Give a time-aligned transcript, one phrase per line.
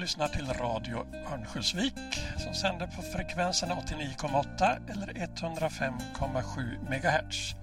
[0.00, 1.94] lyssnar till Radio Örnsköldsvik
[2.38, 7.54] som sänder på frekvenserna 89,8 eller 105,7 MHz.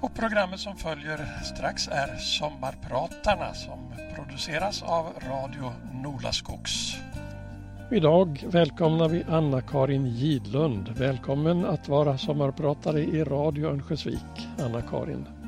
[0.00, 6.96] Och programmet som följer strax är Sommarpratarna som produceras av Radio Nolaskogs.
[7.90, 10.88] Idag välkomnar vi Anna-Karin Gidlund.
[10.88, 15.41] Välkommen att vara sommarpratare i Radio Örnsköldsvik, Anna-Karin.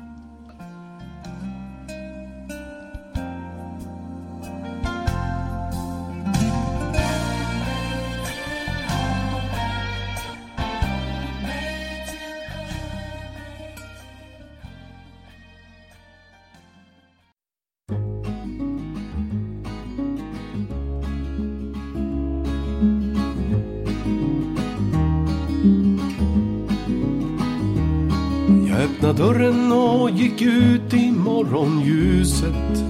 [31.55, 32.83] Från ljuset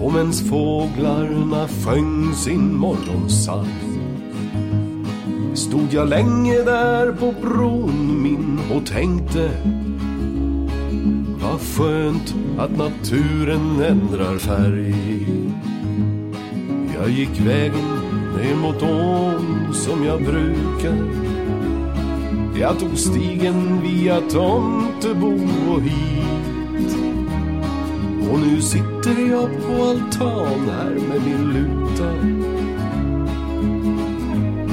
[0.00, 3.66] Och mens fåglarna sjöng sin morgonsalv
[5.54, 9.50] stod jag länge där på bron min och tänkte
[11.42, 14.94] vad skönt att naturen ändrar färg.
[16.94, 17.88] Jag gick vägen
[18.36, 21.20] ner mot ån som jag brukar
[22.60, 25.32] jag tog stigen via Tomtebo
[25.72, 26.19] och hit.
[28.30, 32.12] Och nu sitter jag på altan här med min luta.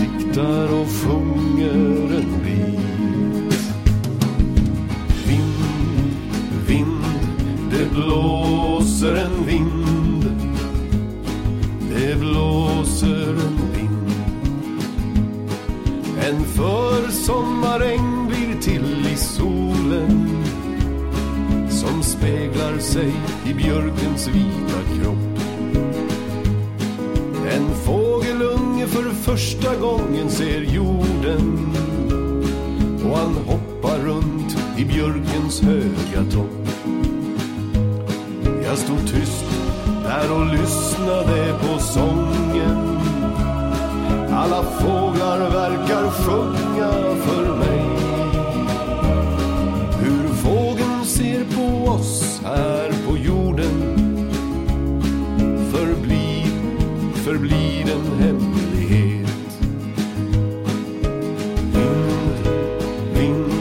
[0.02, 3.60] Diktar och sjunger en bit.
[5.28, 5.54] Vind,
[6.68, 7.04] vind,
[7.72, 10.26] det blåser en vind.
[11.90, 13.88] Det blåser en vind.
[16.28, 18.07] en försommaräng
[22.28, 23.12] speglar sig
[23.46, 25.40] i björkens vita kropp.
[27.52, 31.76] En fågelunge för första gången ser jorden
[33.06, 36.70] och han hoppar runt i björkens höga topp.
[38.64, 39.46] Jag stod tyst
[40.04, 42.98] där och lyssnade på sången
[44.32, 47.77] alla fåglar verkar sjunga för mig
[51.88, 53.98] oss här på jorden.
[55.72, 56.48] Förblir,
[57.14, 59.30] förblir en hemlighet.
[61.74, 62.26] Vind,
[63.14, 63.52] vind,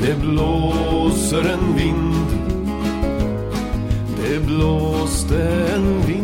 [0.00, 2.14] det blåser en vind.
[4.22, 5.42] Det blåste
[5.74, 6.17] en vind.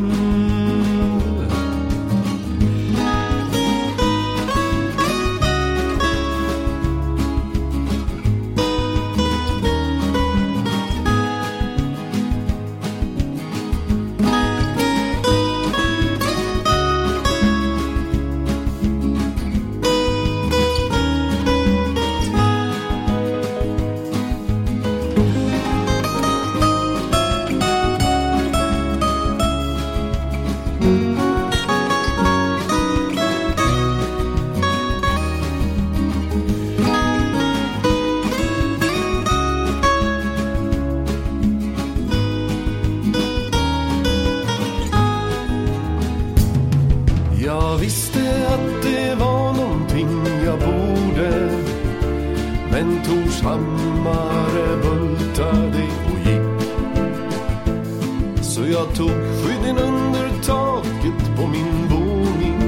[58.54, 62.58] Så jag tog skydden under taket på min boning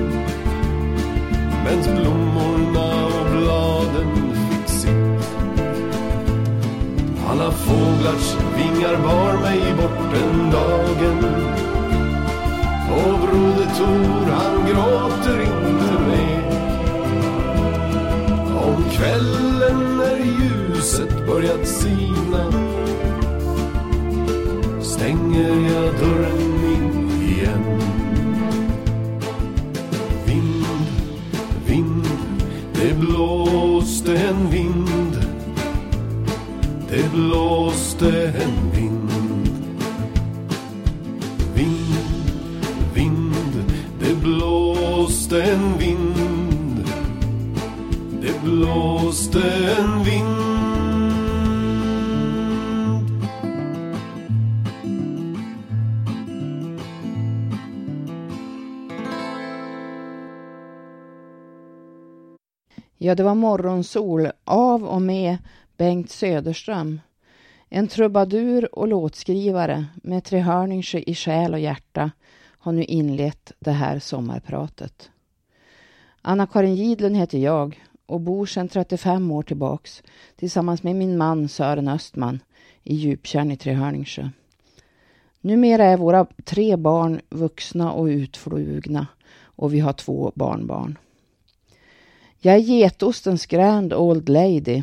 [1.64, 5.38] medan blommorna och bladen fick sitt.
[7.28, 11.24] Alla fåglars vingar bar mig bort den dagen.
[12.90, 16.42] Och Broder Tor han gråter inte mer.
[18.66, 22.50] Om kvällen när ljuset börjat sina
[24.96, 26.40] stänger jag dörren
[26.74, 27.80] in igen.
[30.26, 30.64] Vind,
[31.66, 32.06] vind,
[32.74, 35.16] det blåste en vind.
[36.90, 39.10] Det blåste en vind.
[41.54, 41.96] Vind,
[42.94, 43.34] vind,
[44.00, 46.88] det blåste en vind.
[48.22, 49.42] Det blåste
[63.06, 65.38] Ja, det var morgonsol av och med
[65.76, 67.00] Bengt Söderström.
[67.68, 72.10] En trubadur och låtskrivare med Trehörningsjö i själ och hjärta
[72.58, 75.10] har nu inlett det här sommarpratet.
[76.22, 80.02] Anna-Karin Gidlund heter jag och bor sedan 35 år tillbaks
[80.36, 82.40] tillsammans med min man Sören Östman
[82.82, 84.28] i Djuptjärn i Trehörningsjö.
[85.40, 89.06] Numera är våra tre barn vuxna och utflugna
[89.42, 90.98] och vi har två barnbarn.
[92.40, 94.82] Jag är getostens grand old lady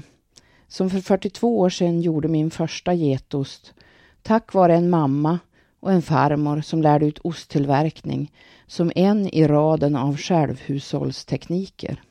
[0.68, 3.74] som för 42 år sedan gjorde min första getost
[4.22, 5.40] tack vare en mamma
[5.80, 8.32] och en farmor som lärde ut osttillverkning
[8.68, 12.02] som en i raden av självhushållstekniker.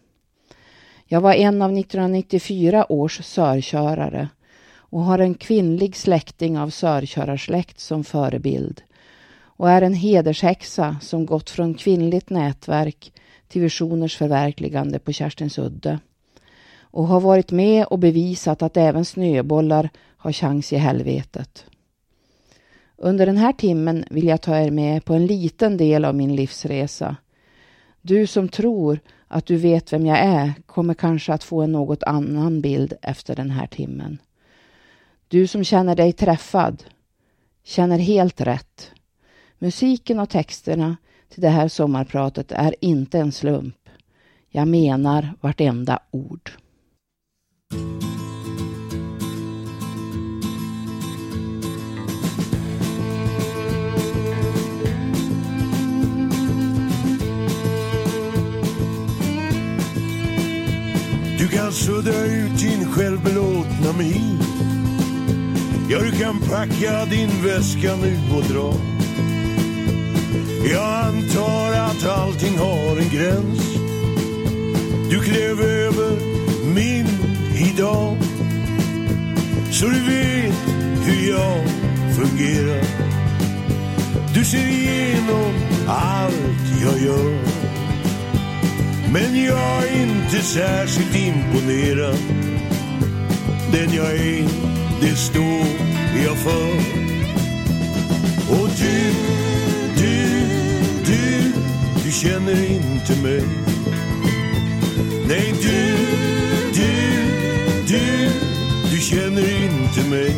[1.07, 4.29] Jag var en av 1994 års sörkörare
[4.75, 8.83] och har en kvinnlig släkting av sörkörarsläkt som förebild
[9.43, 13.13] och är en hedershäxa som gått från kvinnligt nätverk
[13.53, 15.99] till visioners förverkligande på Kerstinsudde
[16.81, 21.65] och har varit med och bevisat att även snöbollar har chans i helvetet.
[22.97, 26.37] Under den här timmen vill jag ta er med på en liten del av min
[26.37, 27.17] livsresa.
[28.01, 32.03] Du som tror att du vet vem jag är kommer kanske att få en något
[32.03, 34.19] annan bild efter den här timmen.
[35.29, 36.85] Du som känner dig träffad
[37.65, 38.91] känner helt rätt.
[39.59, 40.97] Musiken och texterna
[41.33, 43.77] till det här sommarpratet är inte en slump.
[44.51, 46.51] Jag menar vartenda ord.
[61.39, 64.39] Du kan sudda ut din självbelåtna min.
[65.91, 68.92] Ja, du kan packa din väska nu och dra.
[70.71, 73.75] Jag antar att allting har en gräns.
[75.11, 76.17] Du klev över
[76.75, 77.07] min
[77.57, 78.17] idag.
[79.71, 80.55] Så du vet
[81.05, 81.65] hur jag
[82.17, 82.85] fungerar.
[84.35, 85.53] Du ser igenom
[85.89, 87.39] allt jag gör.
[89.13, 92.19] Men jag är inte särskilt imponerad.
[93.73, 94.49] Den jag är,
[95.01, 95.67] det står
[96.27, 97.03] jag för.
[98.51, 99.02] Och du,
[102.13, 103.43] du känner inte mig.
[105.29, 105.97] Nej, du,
[106.75, 106.93] du,
[107.87, 108.31] du,
[108.91, 110.35] du känner inte mig.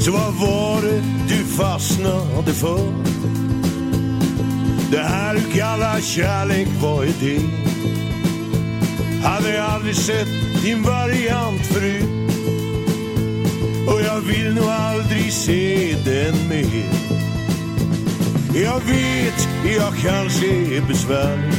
[0.00, 2.92] Så vad var det du fastnade för?
[4.90, 7.40] Det här du kallar kärlek, vad är det?
[9.22, 10.28] Hade aldrig sett
[10.64, 12.04] din variant förut
[13.88, 17.25] och jag vill nog aldrig se den mer.
[18.62, 19.48] Jag vet,
[19.78, 21.54] jag kanske är besvärlig.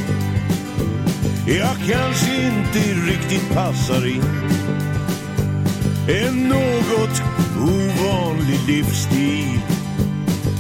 [1.48, 2.80] Jag kanske inte
[3.12, 4.24] riktigt passar in.
[6.08, 7.22] En något
[7.60, 9.60] ovanlig livsstil.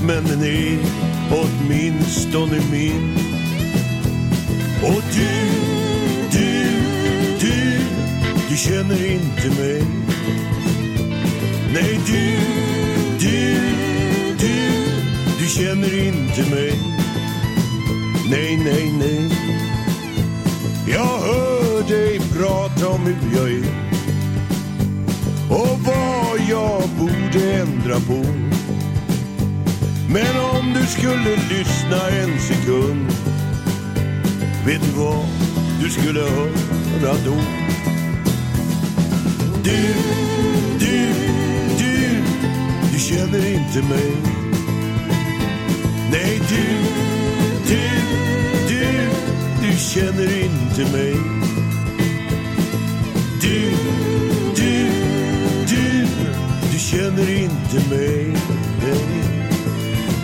[0.03, 0.79] Men den är
[1.31, 3.17] åtminstone min.
[4.83, 5.49] Och du,
[6.31, 6.63] du,
[7.39, 7.79] du,
[8.49, 9.83] du känner inte mig.
[11.73, 12.37] Nej, du,
[15.47, 16.79] du känner inte mig.
[18.29, 19.31] Nej, nej, nej.
[20.87, 23.65] Jag hör dig prata om hur jag är.
[25.49, 28.25] Och vad jag borde ändra på.
[30.09, 33.11] Men om du skulle lyssna en sekund
[34.65, 35.25] Vet du vad
[35.81, 37.37] du skulle höra då?
[39.63, 39.93] Du,
[40.79, 41.13] du,
[41.79, 42.23] du,
[42.93, 44.36] du känner inte mig
[46.11, 46.63] Nej, du,
[47.67, 47.81] du,
[48.67, 48.85] du,
[49.61, 51.15] du känner inte mig
[53.41, 53.71] Du,
[54.55, 54.89] du,
[55.67, 56.07] du,
[56.71, 58.33] du känner inte mig
[58.81, 59.27] Nej.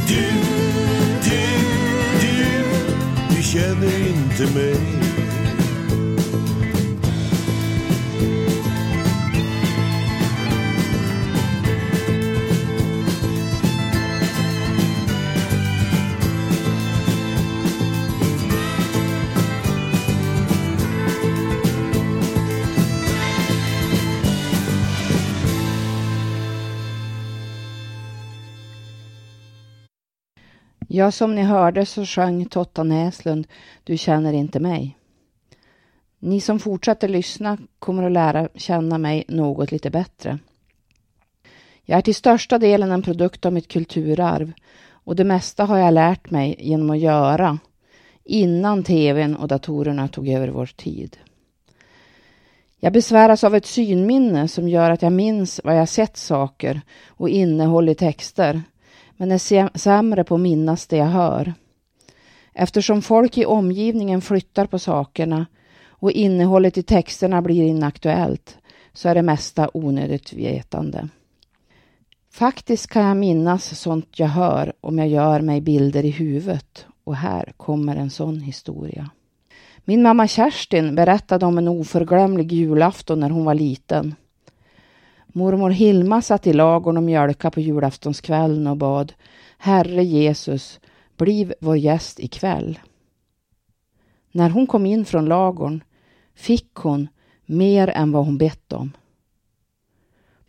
[0.08, 0.24] Du,
[1.24, 1.42] du,
[2.22, 5.13] du, du känner inte mig.
[31.04, 33.48] Ja, som ni hörde så sjöng Totta Näslund
[33.84, 34.98] Du känner inte mig.
[36.20, 40.40] Ni som fortsätter lyssna kommer att lära känna mig något lite bättre.
[41.86, 44.52] Jag är till största delen en produkt av mitt kulturarv
[44.90, 47.60] och det mesta har jag lärt mig genom att göra
[48.24, 51.18] innan tvn och datorerna tog över vår tid.
[52.80, 57.30] Jag besväras av ett synminne som gör att jag minns vad jag sett saker och
[57.30, 58.62] innehåll i texter,
[59.24, 61.54] men är sämre på att minnas det jag hör.
[62.54, 65.46] Eftersom folk i omgivningen flyttar på sakerna
[65.88, 68.58] och innehållet i texterna blir inaktuellt
[68.94, 71.10] så är det mesta onödigt vetande.
[72.34, 77.16] Faktiskt kan jag minnas sånt jag hör om jag gör mig bilder i huvudet och
[77.16, 79.10] här kommer en sån historia.
[79.86, 84.16] Min mamma Kerstin berättade om en oförglömlig julafton när hon var liten.
[85.36, 89.14] Mormor Hilma satt i lagorn och mjölka på julaftonskvällen och bad
[89.58, 90.80] Herre Jesus,
[91.18, 92.80] bliv vår gäst ikväll.
[94.32, 95.84] När hon kom in från lagorn
[96.36, 97.08] fick hon
[97.46, 98.92] mer än vad hon bett om.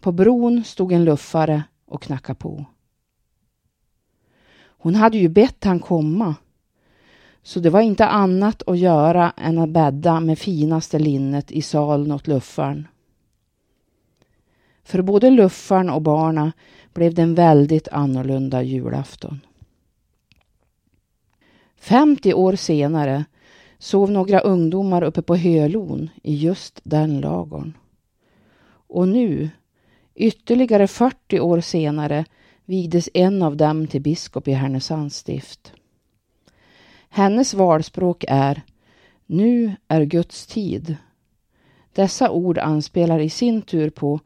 [0.00, 2.64] På bron stod en luffare och knackade på.
[4.66, 6.34] Hon hade ju bett han komma
[7.42, 12.12] så det var inte annat att göra än att bädda med finaste linnet i salen
[12.12, 12.88] åt luffaren.
[14.84, 16.52] För både luffaren och barna
[16.92, 19.40] blev det en väldigt annorlunda julafton.
[21.76, 23.24] 50 år senare
[23.78, 27.76] sov några ungdomar uppe på Hölon i just den lagorn.
[28.86, 29.50] Och nu,
[30.14, 32.24] ytterligare 40 år senare,
[32.64, 35.72] vigdes en av dem till biskop i Härnösands stift.
[37.08, 38.62] Hennes valspråk är
[39.26, 40.96] Nu är Guds tid.
[41.92, 44.20] Dessa ord anspelar i sin tur på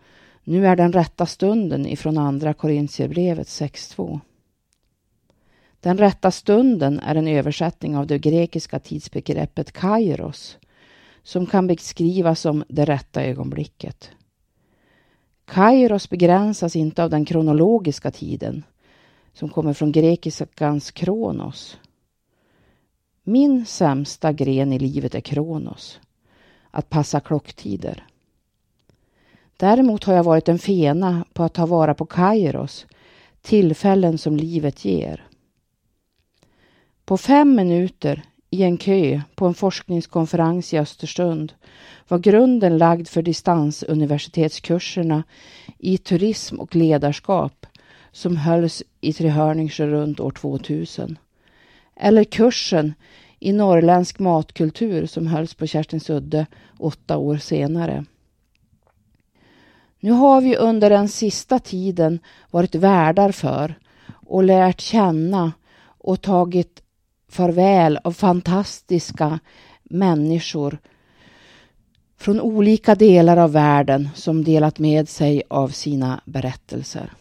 [0.49, 4.21] nu är den rätta stunden ifrån andra Korintierbrevet 6.2.
[5.81, 10.59] Den rätta stunden är en översättning av det grekiska tidsbegreppet kairos
[11.23, 14.11] som kan beskrivas som det rätta ögonblicket.
[15.45, 18.65] Kairos begränsas inte av den kronologiska tiden
[19.33, 21.79] som kommer från grekiskans kronos
[23.29, 26.01] min sämsta gren i livet är Kronos.
[26.71, 28.07] Att passa klocktider.
[29.61, 32.87] Däremot har jag varit en fena på att ta vara på Kairos,
[33.43, 35.25] tillfällen som livet ger.
[37.05, 41.53] På fem minuter i en kö på en forskningskonferens i Östersund
[42.09, 45.23] var grunden lagd för distansuniversitetskurserna
[45.79, 47.67] i turism och ledarskap
[48.13, 51.19] som hölls i Trehörningsjö runt år 2000.
[51.97, 52.95] Eller kursen
[53.39, 56.47] i norrländsk matkultur som hölls på Kerstinsudde
[56.79, 58.05] åtta år senare.
[60.01, 62.19] Nu har vi under den sista tiden
[62.51, 63.75] varit värdar för
[64.27, 65.53] och lärt känna
[65.99, 66.83] och tagit
[67.29, 69.39] farväl av fantastiska
[69.83, 70.79] människor
[72.19, 77.13] från olika delar av världen som delat med sig av sina berättelser.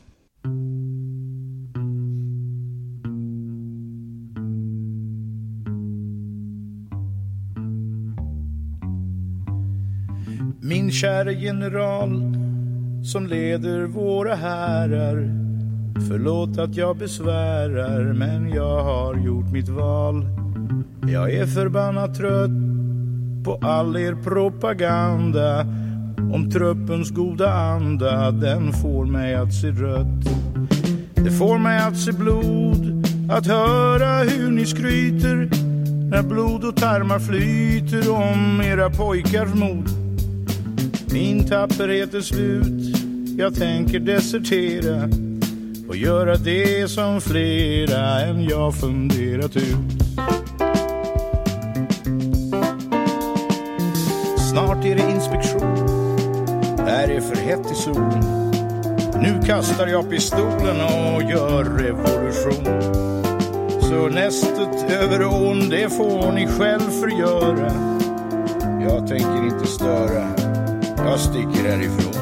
[10.61, 12.46] Min kära general
[13.07, 15.29] som leder våra härar.
[16.07, 20.25] Förlåt att jag besvärar men jag har gjort mitt val.
[21.11, 22.51] Jag är förbannat trött
[23.43, 25.61] på all er propaganda.
[26.33, 30.25] Om truppens goda anda, den får mig att se rött.
[31.15, 35.49] Det får mig att se blod, att höra hur ni skryter.
[36.09, 40.07] När blod och tarmar flyter om era pojkars mod.
[41.13, 42.96] Min tapperhet är slut,
[43.37, 45.09] jag tänker desertera
[45.87, 50.03] och göra det som flera än jag funderat ut.
[54.51, 55.77] Snart är det inspektion,
[56.77, 58.51] här är för hett i solen.
[59.21, 62.65] Nu kastar jag pistolen och gör revolution.
[63.81, 67.71] Så nästet över ån, det får ni själv förgöra.
[68.81, 70.47] Jag tänker inte störa
[71.07, 72.16] jag sticker härifrån.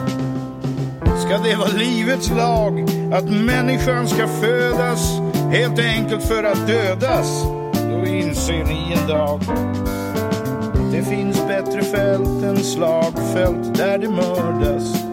[1.25, 5.19] Ska det vara livets lag att människan ska födas
[5.51, 7.43] helt enkelt för att dödas?
[7.73, 9.41] Då inser ni en dag
[10.91, 15.03] det finns bättre fält än slagfält där det mördas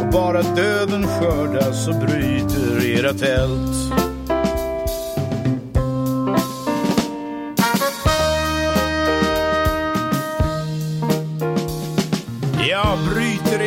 [0.00, 3.92] och bara döden skördas och bryter era tält.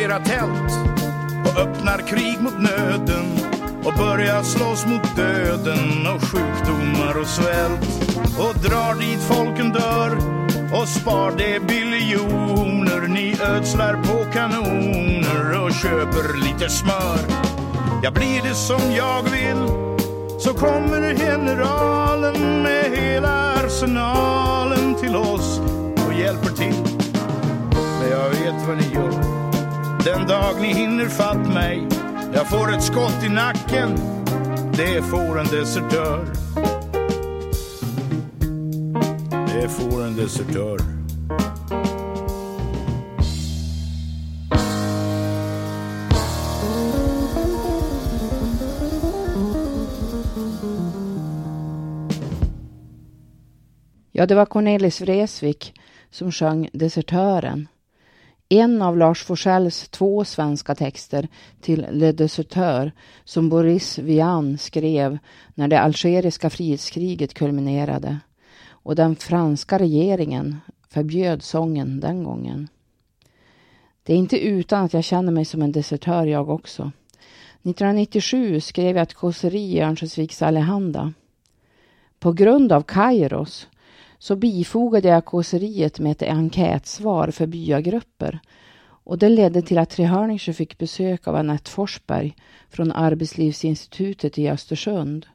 [0.06, 0.85] era tält
[2.06, 3.26] krig mot nöden
[3.84, 7.80] och börjar slåss mot döden och sjukdomar och svält
[8.38, 10.16] och drar dit folken dör
[10.80, 17.18] och spar de biljoner ni ödslar på kanoner och köper lite smör.
[18.02, 19.86] Ja, blir det som jag vill
[20.38, 25.60] så kommer generalen med hela arsenalen till oss
[26.06, 26.74] och hjälper till.
[28.00, 29.36] Men jag vet vad ni gör.
[30.04, 31.88] Den dag ni hinner fatt mig,
[32.36, 33.96] jag får ett skott i nacken.
[34.72, 36.26] Det får en desertör.
[39.46, 40.78] Det får en desertör.
[54.12, 57.68] Ja, det var Cornelis Vreeswijk som sjöng Desertören.
[58.48, 61.28] En av Lars Forsells två svenska texter
[61.60, 62.92] till Le Deserteur
[63.24, 65.18] som Boris Vian skrev
[65.54, 68.18] när det algeriska frihetskriget kulminerade
[68.68, 70.56] och den franska regeringen
[70.88, 72.68] förbjöd sången den gången.
[74.02, 76.82] Det är inte utan att jag känner mig som en desertör jag också.
[77.62, 81.12] 1997 skrev jag ett kåseri i Örnsköldsviks Allehanda.
[82.18, 83.68] På grund av Kairos
[84.18, 88.40] så bifogade jag kåseriet med ett enkätsvar för byagrupper
[89.06, 92.36] och det ledde till att Trehörningsjö fick besök av Anette Forsberg
[92.70, 95.26] från Arbetslivsinstitutet i Östersund.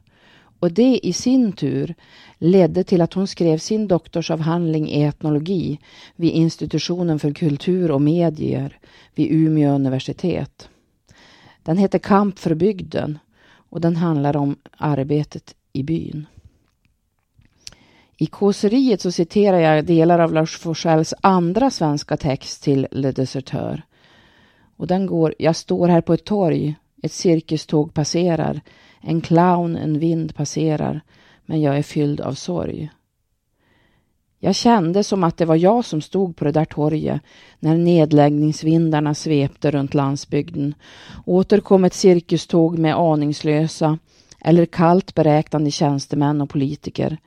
[0.58, 1.94] Och det i sin tur
[2.38, 5.78] ledde till att hon skrev sin doktorsavhandling i etnologi
[6.16, 8.78] vid institutionen för kultur och medier
[9.14, 10.68] vid Umeå universitet.
[11.62, 13.18] Den heter Kamp för bygden
[13.70, 16.26] och den handlar om arbetet i byn.
[18.16, 23.82] I kåseriet så citerar jag delar av Lars Forssells andra svenska text till Le Deserteur.
[24.76, 28.60] Och den går, jag står här på ett torg, ett cirkuståg passerar,
[29.00, 31.00] en clown, en vind passerar,
[31.46, 32.90] men jag är fylld av sorg.
[34.38, 37.20] Jag kände som att det var jag som stod på det där torget
[37.60, 40.74] när nedläggningsvindarna svepte runt landsbygden.
[41.26, 43.98] Åter kom ett cirkuståg med aningslösa
[44.40, 47.18] eller kallt beräknande tjänstemän och politiker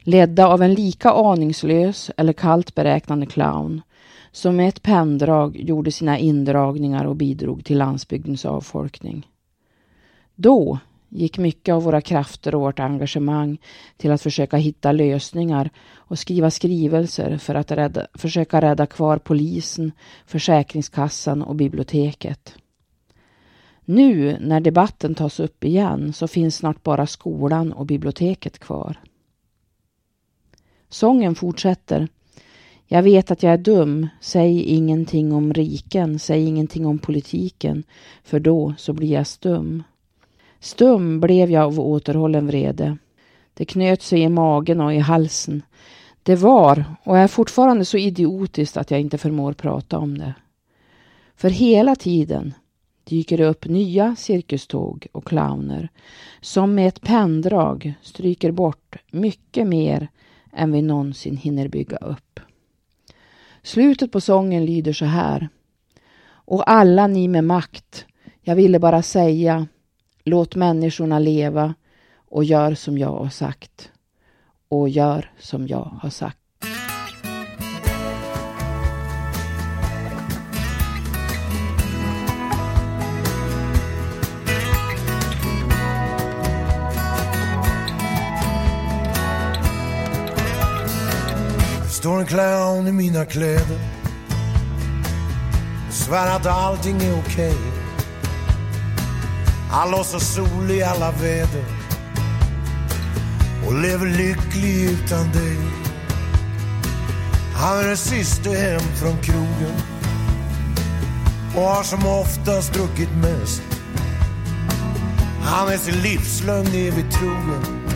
[0.00, 3.82] ledda av en lika aningslös eller kallt beräknande clown
[4.32, 9.26] som med ett penndrag gjorde sina indragningar och bidrog till landsbygdens avfolkning.
[10.34, 13.58] Då gick mycket av våra krafter och vårt engagemang
[13.96, 19.92] till att försöka hitta lösningar och skriva skrivelser för att rädda, försöka rädda kvar polisen,
[20.26, 22.54] Försäkringskassan och biblioteket.
[23.84, 28.96] Nu när debatten tas upp igen så finns snart bara skolan och biblioteket kvar.
[30.90, 32.08] Sången fortsätter.
[32.86, 34.08] Jag vet att jag är dum.
[34.20, 37.82] Säg ingenting om riken, säg ingenting om politiken,
[38.24, 39.82] för då så blir jag stum.
[40.60, 42.96] Stum blev jag av återhållen vrede.
[43.54, 45.62] Det knöt sig i magen och i halsen.
[46.22, 50.34] Det var och är fortfarande så idiotiskt att jag inte förmår prata om det.
[51.36, 52.54] För hela tiden
[53.04, 55.88] dyker det upp nya cirkuståg och clowner
[56.40, 60.08] som med ett penndrag stryker bort mycket mer
[60.52, 62.40] än vi någonsin hinner bygga upp.
[63.62, 65.48] Slutet på sången lyder så här.
[66.22, 68.06] Och alla ni med makt,
[68.42, 69.66] jag ville bara säga,
[70.24, 71.74] låt människorna leva
[72.14, 73.90] och gör som jag har sagt.
[74.68, 76.39] Och gör som jag har sagt.
[92.00, 93.78] Står en clown i mina kläder
[95.90, 97.50] svär att allting är okej.
[97.50, 97.72] Okay.
[99.70, 101.64] Han låtsas sol i alla väder
[103.66, 105.56] och lever lycklig utan dig.
[107.54, 109.74] Han är den siste hem från krogen
[111.56, 113.62] och har som oftast druckit mest.
[115.42, 117.86] Han är sin livslögn evigt trogen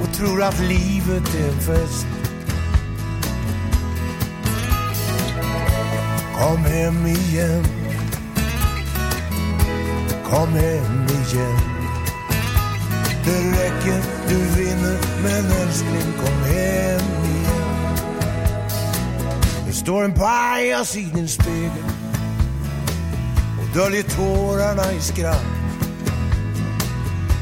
[0.00, 2.06] och tror att livet är en fest.
[6.38, 7.64] Kom hem igen.
[10.24, 11.60] Kom hem igen.
[13.24, 17.96] Det räcker, du vinner Men älskling, kom hem igen.
[19.66, 21.84] Det står en pajas i din spegel.
[23.58, 25.44] Och döljer tårarna i skratt.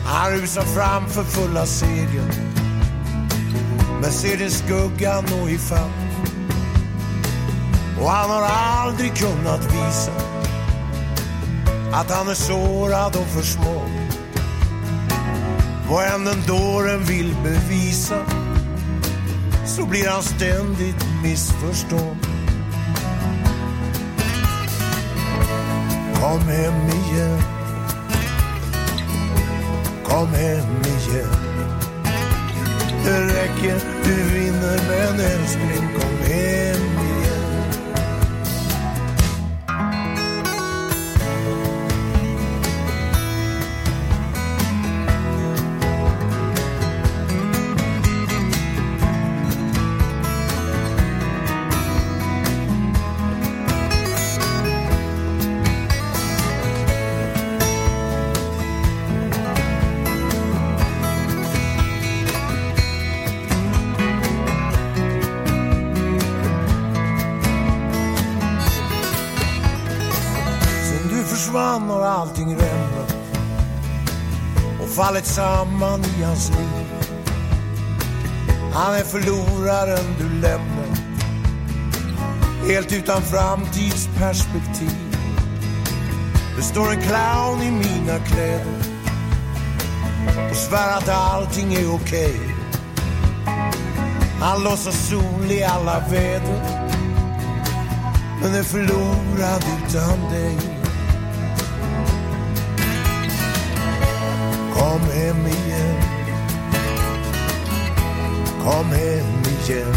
[0.05, 2.33] Han rusar fram för fulla segel.
[4.01, 6.04] Men ser din skugga nå ifatt
[8.05, 10.13] och han har aldrig kunnat visa
[11.93, 13.83] att han är sårad och för små.
[15.91, 18.17] Vad än den dåren vill bevisa
[19.67, 22.17] så blir han ständigt missförstådd.
[26.15, 27.43] Kom hem igen.
[30.05, 31.35] Kom hem igen.
[33.05, 36.64] Det räcker, du vinner men älskling kom hem
[75.15, 76.87] fallit samman i hans liv.
[78.73, 80.97] Han är förloraren du lämnar
[82.69, 85.17] helt utan framtidsperspektiv.
[86.57, 88.77] Det står en clown i mina kläder
[90.51, 92.35] och svär att allting är okej.
[92.35, 92.55] Okay.
[94.41, 96.91] Han låtsas sol i alla väder
[98.43, 100.74] men är förlorad utan dig.
[105.25, 105.97] Hem igen.
[108.63, 109.95] Kom hem igen.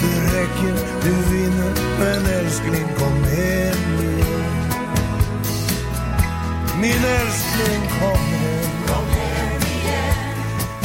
[0.00, 4.54] Det räcker, du vinner, men älskling kom hem igen.
[6.80, 8.70] Min älskling kom hem.
[8.86, 10.14] Kom hem igen.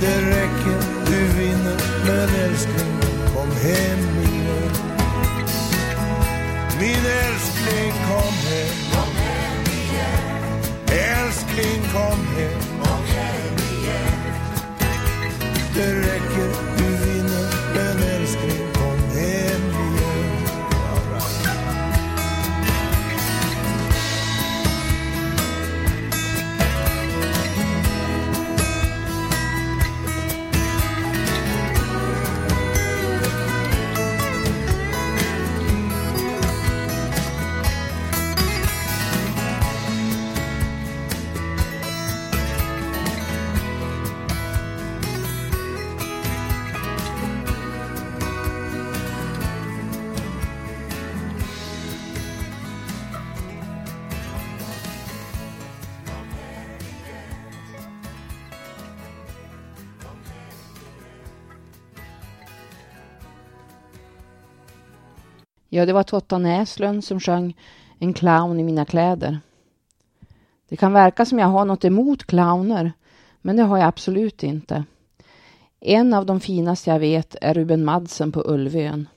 [0.00, 1.76] Det räcker, du vinner,
[2.06, 3.00] men älskling
[3.34, 4.42] kom hem igen.
[6.80, 7.41] Min älskling
[11.52, 12.81] Älskling kom hem.
[65.82, 67.56] Ja, det var Totta Näslund som sjöng
[67.98, 69.40] En clown i mina kläder.
[70.68, 72.92] Det kan verka som jag har något emot clowner,
[73.40, 74.84] men det har jag absolut inte.
[75.80, 79.08] En av de finaste jag vet är Ruben Madsen på Ulvön.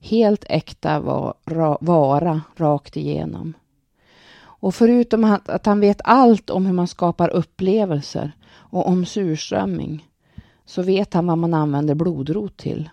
[0.00, 3.54] Helt äkta var, ra, vara rakt igenom.
[4.38, 10.08] Och förutom att, att han vet allt om hur man skapar upplevelser och om surströmming
[10.64, 12.90] så vet han vad man använder blodrot till.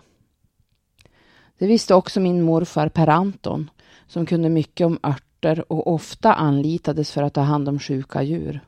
[1.58, 3.70] Det visste också min morfar Per Anton
[4.06, 8.60] som kunde mycket om örter och ofta anlitades för att ta hand om sjuka djur.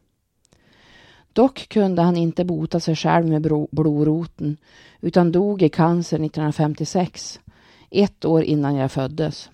[1.33, 4.57] Dock kunde han inte bota sig själv med blodroten
[5.01, 7.41] utan dog i cancer 1956,
[7.91, 9.51] ett år innan jag föddes.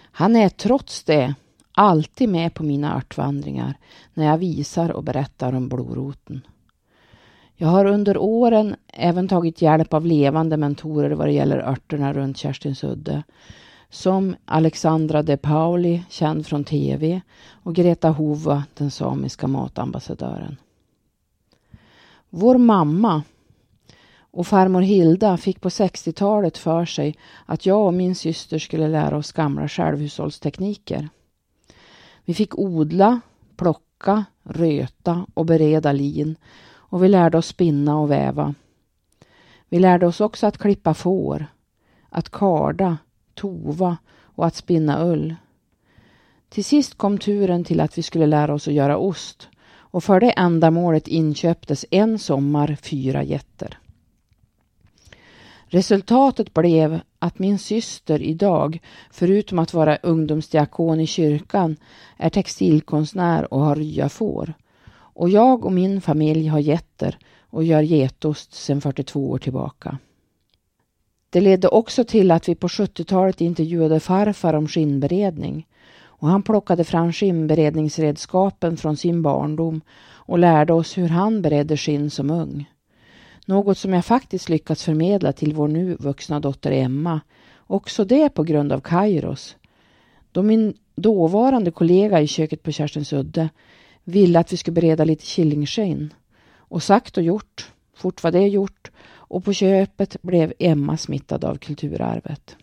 [0.00, 1.34] Han är trots det
[1.72, 3.74] alltid med på mina örtvandringar
[4.14, 6.46] när jag visar och berättar om blodroten.
[7.62, 12.36] Jag har under åren även tagit hjälp av levande mentorer vad det gäller örterna runt
[12.36, 13.22] Kerstinsudde.
[13.90, 17.20] Som Alexandra De Pauli, känd från TV,
[17.62, 20.56] och Greta Hova, den samiska matambassadören.
[22.30, 23.22] Vår mamma
[24.30, 29.16] och farmor Hilda fick på 60-talet för sig att jag och min syster skulle lära
[29.16, 31.08] oss gamla självhushållstekniker.
[32.24, 33.20] Vi fick odla,
[33.56, 36.36] plocka, röta och bereda lin
[36.92, 38.54] och vi lärde oss spinna och väva.
[39.68, 41.46] Vi lärde oss också att klippa får,
[42.08, 42.98] att karda,
[43.34, 45.34] tova och att spinna ull.
[46.48, 50.20] Till sist kom turen till att vi skulle lära oss att göra ost och för
[50.20, 53.78] det ändamålet inköptes en sommar fyra getter.
[55.66, 61.76] Resultatet blev att min syster idag, förutom att vara ungdomsdiakon i kyrkan,
[62.16, 64.54] är textilkonstnär och har ryafår.
[65.14, 67.18] Och jag och min familj har getter
[67.50, 69.98] och gör getost sedan 42 år tillbaka.
[71.30, 75.66] Det ledde också till att vi på 70-talet intervjuade farfar om skinnberedning
[76.22, 79.80] och han plockade fram skinnberedningsredskapen från sin barndom
[80.12, 82.70] och lärde oss hur han beredde skinn som ung.
[83.46, 87.20] Något som jag faktiskt lyckats förmedla till vår nu vuxna dotter Emma,
[87.58, 89.56] också det på grund av Kairos.
[90.32, 93.48] Då min dåvarande kollega i köket på Kerstensudde
[94.04, 96.14] ville att vi skulle bereda lite killingskinn.
[96.56, 98.90] Och sagt och gjort, fort var det gjort
[99.32, 102.56] och på köpet blev Emma smittad av kulturarvet.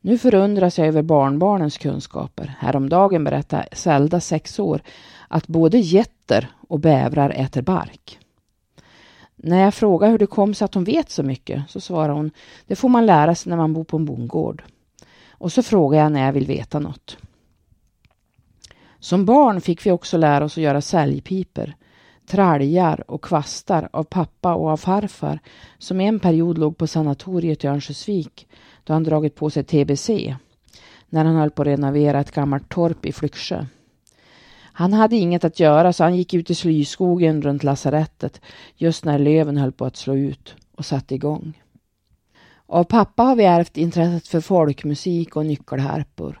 [0.00, 2.56] Nu förundras jag över barnbarnens kunskaper.
[2.58, 4.82] Häromdagen berättade Zelda, sex år,
[5.28, 8.18] att både getter och bävrar äter bark.
[9.36, 12.30] När jag frågar hur det kom sig att hon vet så mycket så svarar hon,
[12.66, 14.62] det får man lära sig när man bor på en bondgård.
[15.30, 17.16] Och så frågar jag när jag vill veta något.
[19.06, 21.76] Som barn fick vi också lära oss att göra säljpiper,
[22.26, 25.38] traljar och kvastar av pappa och av farfar
[25.78, 28.48] som en period låg på sanatoriet i Örnsköldsvik
[28.84, 30.08] då han dragit på sig TBC.
[31.08, 33.66] när han höll på att renovera ett gammalt torp i Flyksjö.
[34.72, 38.40] Han hade inget att göra så han gick ut i slyskogen runt lasarettet
[38.76, 41.62] just när löven höll på att slå ut och satte igång.
[42.66, 46.40] Av pappa har vi ärvt intresset för folkmusik och nyckelharpor,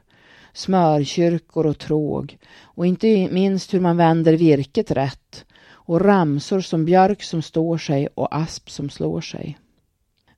[0.56, 7.22] smörkyrkor och tråg och inte minst hur man vänder virket rätt och ramsor som björk
[7.22, 9.58] som står sig och asp som slår sig.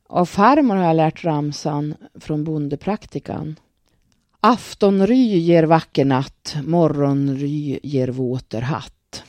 [0.07, 3.57] Av farmor har jag lärt ramsan från bondepraktikan.
[4.41, 9.23] Aftonry ger vacker natt, morgonry ger våter hatt.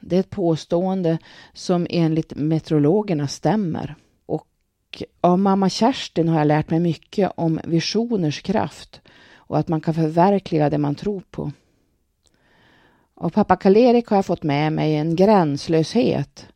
[0.00, 1.18] Det är ett påstående
[1.52, 3.94] som enligt meteorologerna stämmer.
[4.26, 9.00] Och av mamma Kerstin har jag lärt mig mycket om visioners kraft
[9.46, 11.52] och att man kan förverkliga det man tror på.
[13.14, 16.46] Av pappa Karl-Erik har jag fått med mig en gränslöshet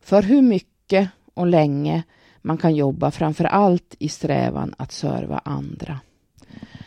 [0.00, 2.02] för hur mycket och länge
[2.42, 6.00] man kan jobba framför allt i strävan att serva andra.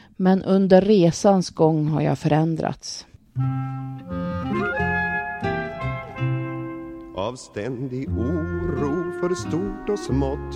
[0.10, 3.06] Men under resans gång har jag förändrats.
[7.16, 10.56] Av ständig oro för stort och smått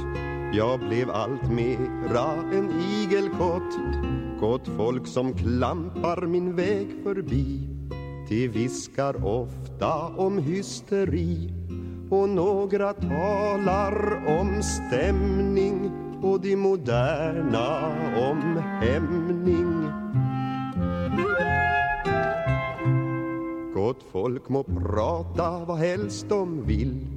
[0.54, 3.74] Jag blev allt mera en igelkott
[4.40, 7.60] Gott folk som klampar min väg förbi.
[8.30, 11.54] De viskar ofta om hysteri.
[12.10, 15.92] Och några talar om stämning.
[16.22, 17.88] Och de moderna
[18.32, 19.84] om hämning.
[23.74, 27.08] Gott folk må prata vad helst de vill.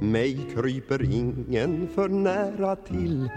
[0.00, 3.28] Mig kryper ingen för nära till.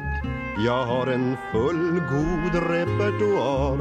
[0.58, 3.80] Jag har en fullgod repertoar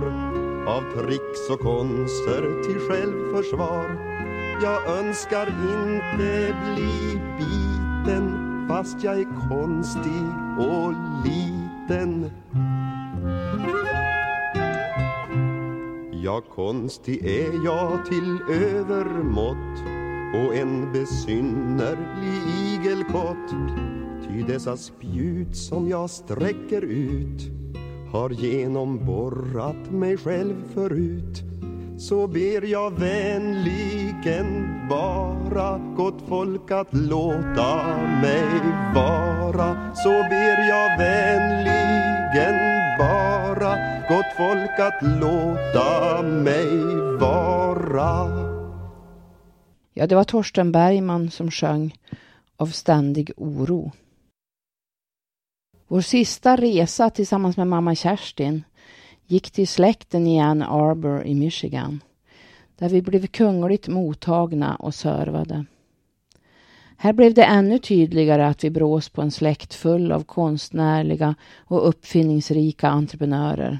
[0.66, 3.98] av tricks och konster till självförsvar.
[4.62, 10.24] Jag önskar inte bli biten fast jag är konstig
[10.58, 10.92] och
[11.24, 12.30] liten.
[16.22, 19.78] Ja, konstig är jag till övermått
[20.34, 23.54] och en besynnerlig igelkott.
[24.22, 27.42] Ty dessa spjut som jag sträcker ut
[28.12, 31.42] har genomborrat mig själv förut.
[31.98, 38.46] Så ber jag vänligen bara gott folk att låta mig
[38.94, 39.94] vara.
[39.94, 42.54] Så ber jag vänligen
[42.98, 43.76] bara
[44.08, 46.78] gott folk att låta mig
[47.20, 48.44] vara.
[49.94, 51.94] Ja, det var Torsten Bergman som sjöng
[52.56, 53.92] Av ständig oro.
[55.94, 58.64] Vår sista resa tillsammans med mamma Kerstin
[59.26, 62.00] gick till släkten i Ann Arbor i Michigan
[62.78, 65.64] där vi blev kungligt mottagna och servade.
[66.96, 71.88] Här blev det ännu tydligare att vi brås på en släkt full av konstnärliga och
[71.88, 73.78] uppfinningsrika entreprenörer.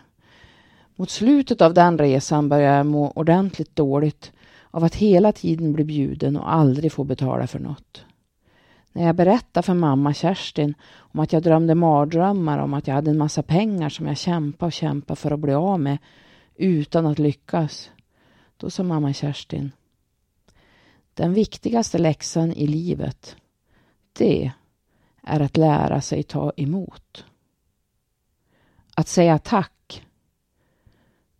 [0.97, 4.33] Mot slutet av den resan började jag må ordentligt dåligt
[4.71, 8.05] av att hela tiden bli bjuden och aldrig få betala för något.
[8.97, 13.11] När jag berättade för mamma Kerstin om att jag drömde mardrömmar om att jag hade
[13.11, 15.99] en massa pengar som jag kämpade och kämpade för att bli av med
[16.55, 17.91] utan att lyckas.
[18.57, 19.73] Då sa mamma Kerstin.
[21.15, 23.37] Den viktigaste läxan i livet,
[24.13, 24.53] det
[25.23, 27.25] är att lära sig ta emot.
[28.95, 30.05] Att säga tack.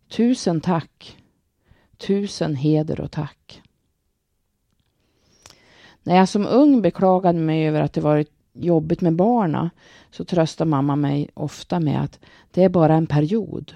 [0.07, 1.17] Tusen tack.
[1.97, 3.61] Tusen heder och tack.
[6.05, 9.69] När jag som ung beklagade mig över att det varit jobbigt med barna
[10.11, 12.19] så tröstar mamma mig ofta med att
[12.51, 13.73] det är bara en period.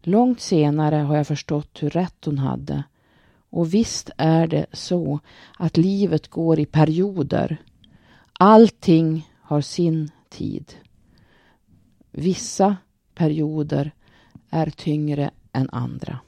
[0.00, 2.82] Långt senare har jag förstått hur rätt hon hade.
[3.50, 5.20] Och visst är det så
[5.58, 7.56] att livet går i perioder.
[8.32, 10.72] Allting har sin tid.
[12.10, 12.76] Vissa
[13.14, 13.90] perioder
[14.50, 16.18] är tyngre än andra.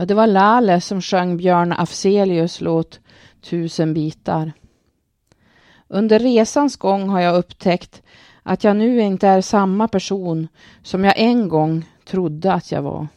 [0.00, 3.00] Ja, det var Lale som sjöng Björn Afzelius låt
[3.40, 4.52] Tusen bitar.
[5.88, 8.02] Under resans gång har jag upptäckt
[8.42, 10.48] att jag nu inte är samma person
[10.82, 13.08] som jag en gång trodde att jag var.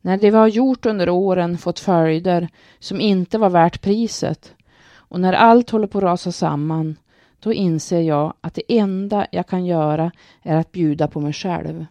[0.00, 4.54] När det vi har gjort under åren fått följder som inte var värt priset
[4.92, 6.96] och när allt håller på att rasa samman,
[7.40, 10.12] då inser jag att det enda jag kan göra
[10.42, 11.86] är att bjuda på mig själv.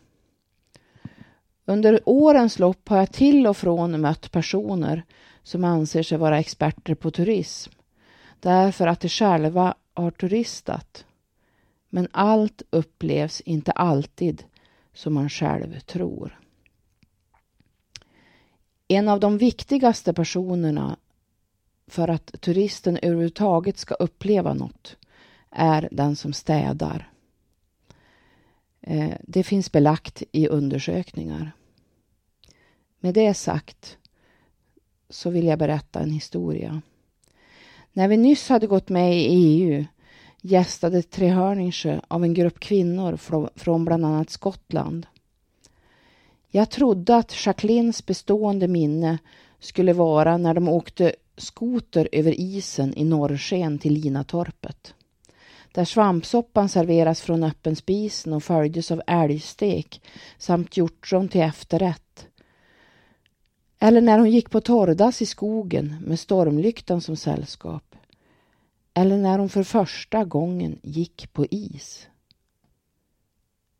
[1.70, 5.04] Under årens lopp har jag till och från mött personer
[5.44, 7.72] som anser sig vara experter på turism
[8.40, 11.06] därför att de själva har turistat.
[11.90, 14.44] Men allt upplevs inte alltid
[14.94, 16.40] som man själv tror.
[18.88, 20.98] En av de viktigaste personerna
[21.88, 24.98] för att turisten överhuvudtaget ska uppleva något
[25.52, 27.12] är den som städar.
[28.82, 31.52] Eh, det finns belagt i undersökningar.
[33.00, 33.98] Med det sagt
[35.10, 36.82] så vill jag berätta en historia.
[37.94, 39.86] När vi nyss hade gått med i EU
[40.42, 43.18] gästade Trehörningsjö av en grupp kvinnor
[43.56, 45.06] från bland annat Skottland.
[46.50, 49.18] Jag trodde att Jacquelines bestående minne
[49.60, 54.94] skulle vara när de åkte skoter över isen i norrsken till Linatorpet.
[55.78, 60.02] Där svampsoppan serveras från öppen spisen och följdes av älgstek
[60.38, 62.28] samt hjortron till efterrätt.
[63.80, 67.96] Eller när hon gick på torrdass i skogen med stormlyktan som sällskap.
[68.94, 72.08] Eller när hon för första gången gick på is.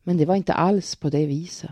[0.04, 1.72] Men det var inte alls på det viset.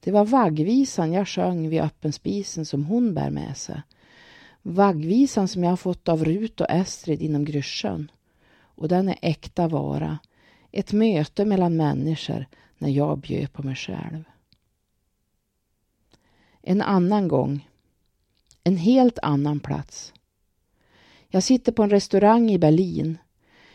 [0.00, 3.82] Det var vaggvisan jag sjöng vid öppen spisen som hon bär med sig.
[4.62, 8.10] Vaggvisan som jag har fått av Rut och Estrid inom Gryssjön.
[8.82, 10.18] Och den är äkta vara.
[10.72, 12.46] Ett möte mellan människor
[12.78, 14.24] när jag bjöd på mig själv.
[16.62, 17.68] En annan gång.
[18.64, 20.12] En helt annan plats.
[21.28, 23.18] Jag sitter på en restaurang i Berlin.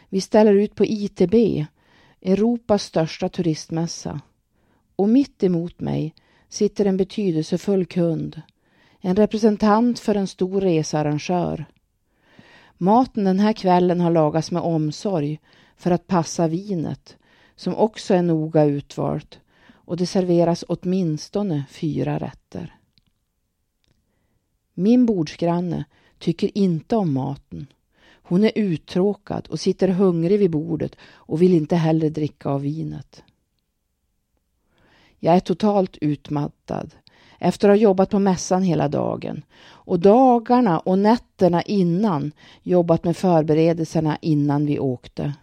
[0.09, 1.65] Vi ställer ut på ITB,
[2.21, 4.21] Europas största turistmässa.
[4.95, 6.15] Och mitt emot mig
[6.49, 8.41] sitter en betydelsefull kund.
[8.99, 11.65] En representant för en stor researrangör.
[12.77, 15.39] Maten den här kvällen har lagats med omsorg
[15.75, 17.17] för att passa vinet,
[17.55, 22.75] som också är noga utvalt och det serveras åtminstone fyra rätter.
[24.73, 25.85] Min bordsgranne
[26.19, 27.67] tycker inte om maten.
[28.21, 33.23] Hon är uttråkad och sitter hungrig vid bordet och vill inte heller dricka av vinet.
[35.19, 36.95] Jag är totalt utmattad
[37.39, 39.43] efter att ha jobbat på mässan hela dagen
[39.87, 42.31] och dagarna och nätterna innan
[42.63, 45.33] jobbat med förberedelserna innan vi åkte.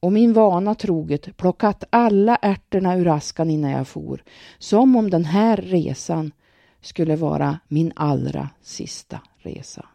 [0.00, 4.22] Och min vana troget plockat alla ärtorna ur askan innan jag for,
[4.58, 6.32] som om den här resan
[6.80, 9.86] skulle vara min allra sista resa.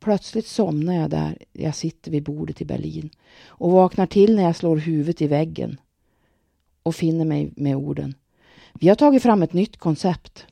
[0.00, 3.10] Plötsligt somnar jag där jag sitter vid bordet i Berlin
[3.46, 5.80] och vaknar till när jag slår huvudet i väggen
[6.82, 8.14] och finner mig med orden.
[8.80, 10.46] Vi har tagit fram ett nytt koncept.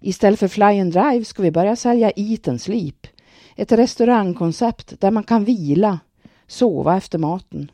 [0.00, 3.06] Istället för Fly and Drive ska vi börja sälja Eat and Sleep.
[3.56, 5.98] Ett restaurangkoncept där man kan vila,
[6.46, 7.70] sova efter maten.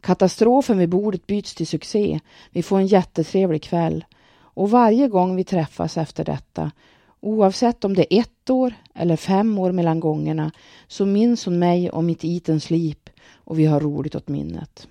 [0.00, 2.20] Katastrofen vid bordet byts till succé.
[2.50, 4.04] Vi får en jättetrevlig kväll.
[4.36, 6.70] Och varje gång vi träffas efter detta,
[7.20, 10.50] oavsett om det är ett år eller fem år mellan gångerna,
[10.88, 14.88] så minns hon mig och mitt Eat and Sleep och vi har roligt åt minnet.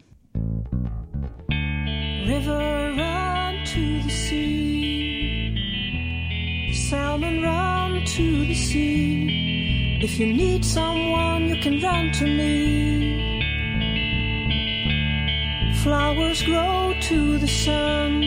[6.90, 10.00] Salmon run to the sea.
[10.02, 12.54] If you need someone, you can run to me.
[15.84, 18.24] Flowers grow to the sun.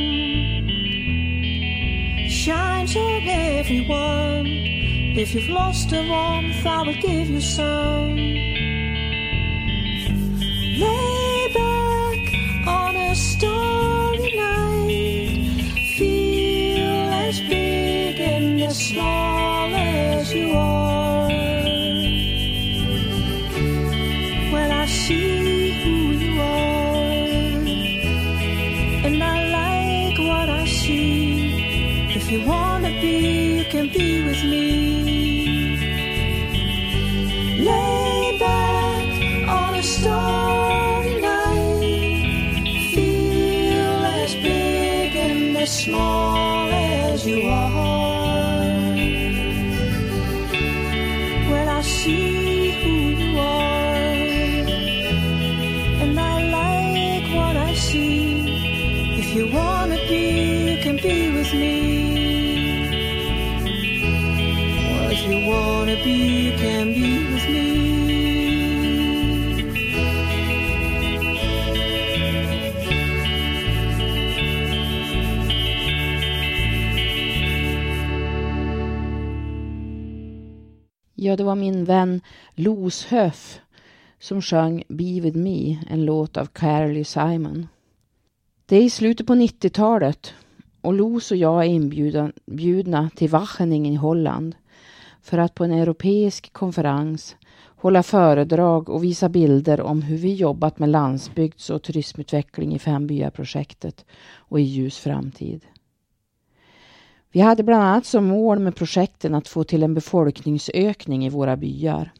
[2.29, 4.47] Shines on everyone.
[5.17, 8.17] If you've lost a warmth, I will give you some.
[10.83, 11.20] Lay
[18.81, 19.60] small
[81.31, 82.21] Ja, det var min vän
[82.55, 83.61] Los Höf
[84.19, 87.69] som sjöng Be with me, en låt av Carly Simon.
[88.67, 90.35] Det är i slutet på 90-talet
[90.81, 94.55] och Los och jag är inbjudna till Wageningen i Holland
[95.23, 97.37] för att på en europeisk konferens
[97.77, 104.05] hålla föredrag och visa bilder om hur vi jobbat med landsbygds och turismutveckling i Fembyar-projektet
[104.35, 105.61] och i Ljus framtid.
[107.33, 111.57] Vi hade bland annat som mål med projekten att få till en befolkningsökning i våra
[111.57, 112.13] byar.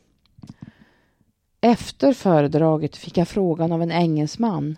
[1.61, 4.77] Efter föredraget fick jag frågan av en engelsman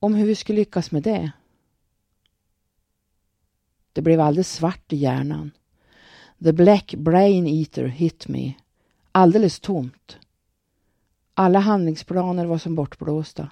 [0.00, 1.32] om hur vi skulle lyckas med det.
[3.92, 5.50] Det blev alldeles svart i hjärnan.
[6.44, 8.52] The black brain eater hit me.
[9.12, 10.18] Alldeles tomt.
[11.34, 13.48] Alla handlingsplaner var som bortblåsta.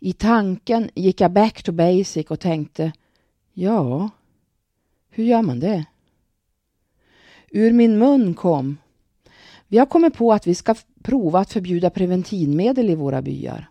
[0.00, 2.92] I tanken gick jag back to basic och tänkte,
[3.52, 4.10] ja,
[5.10, 5.84] hur gör man det?
[7.50, 8.78] Ur min mun kom,
[9.68, 13.70] vi har kommit på att vi ska prova att förbjuda preventivmedel i våra byar.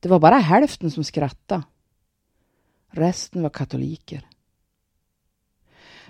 [0.00, 1.62] Det var bara hälften som skrattade.
[2.90, 4.26] Resten var katoliker.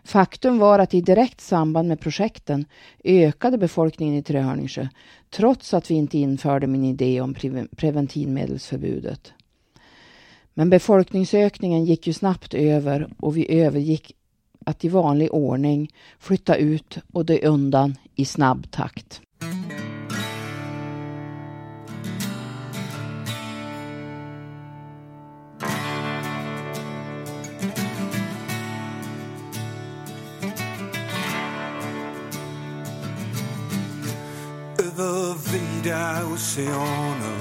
[0.04, 2.64] Faktum var att i direkt samband med projekten
[3.04, 4.88] ökade befolkningen i Trehörningsjö
[5.30, 7.34] trots att vi inte införde min idé om
[7.76, 9.32] preventivmedelsförbudet.
[10.54, 14.12] Men befolkningsökningen gick ju snabbt över och vi övergick
[14.66, 19.20] att i vanlig ordning flytta ut och dö undan i snabb takt.
[34.78, 37.39] Över vida oceaner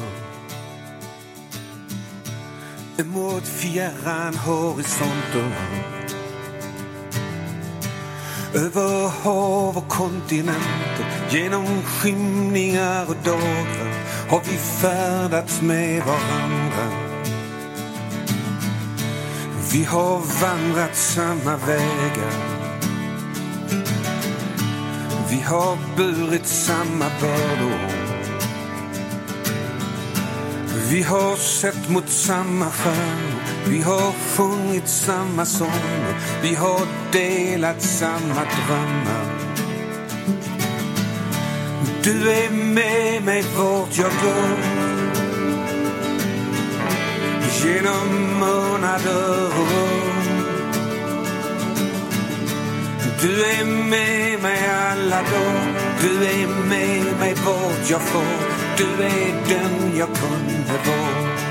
[3.05, 5.51] mot fjärran horisonter.
[8.53, 13.93] Över hav och kontinenter Genom skymningar och dagar
[14.29, 17.09] Har vi färdats med varandra.
[19.71, 22.59] Vi har vandrat samma vägar.
[25.29, 28.09] Vi har burit samma bördor.
[30.91, 36.81] Vi har sett mot samma stjärnor, vi har sjungit samma sånger, vi har
[37.11, 39.49] delat samma drömmar.
[42.03, 44.57] Du är med mig vart jag går.
[47.63, 50.09] Genom månader och år.
[53.21, 58.23] Du är med mig alla dagar, du är med mig vart jag får.
[58.77, 61.48] Du är den jag kunde vara.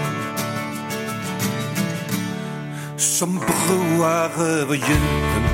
[3.18, 5.44] Som broar över djupen.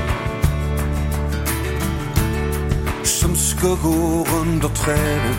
[3.02, 5.34] Som skuggor under träden.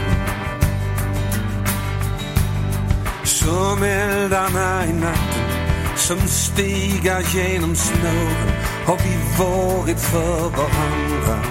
[3.24, 5.96] Som eldarna i natten.
[5.96, 8.52] Som stigar genom snåren
[8.86, 11.44] har vi varit för varandra.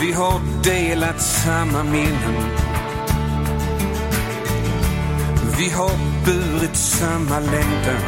[0.00, 2.44] Vi har delat samma minnen.
[5.58, 8.02] Vi har burit samma längtan.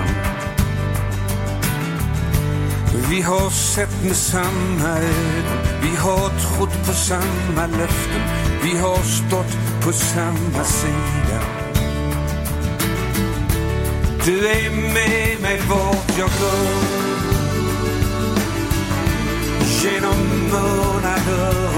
[3.11, 5.59] Vi har sett med samma ögon.
[5.83, 8.23] Vi har trott på samma löften.
[8.63, 11.41] Vi har stått på samma sida.
[14.25, 17.01] Du är med mig vart jag går
[19.83, 20.19] genom
[20.53, 21.71] månader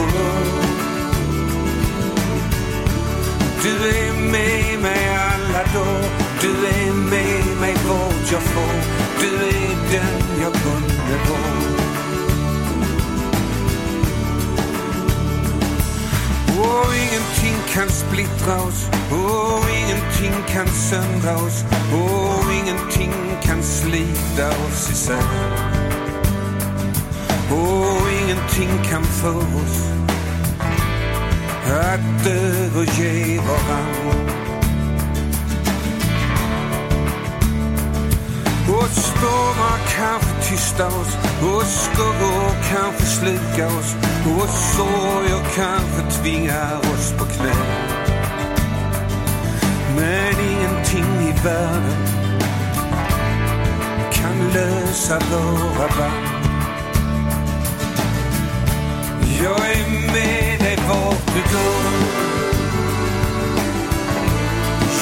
[3.62, 8.74] Du är med mig alla dagar du är med mig vart jag får.
[9.20, 11.72] Du är den jag kunde vara.
[16.60, 18.88] Och ingenting kan splittra oss.
[19.10, 21.64] Och ingenting kan söndra oss.
[21.92, 23.12] Och ingenting
[23.42, 25.22] kan slita oss isär.
[27.50, 29.88] Och ingenting kan få oss
[31.66, 34.41] att överge varann.
[38.74, 43.94] Och stormar kanske tysta oss och skuggor kanske slukar oss
[44.26, 47.54] och sorger kanske tvingar oss på knä.
[49.96, 52.06] Men ingenting i världen
[54.12, 56.42] kan lösa våra band.
[59.42, 62.22] Jag är med dig vart du går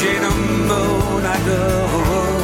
[0.02, 2.39] genom månader och år.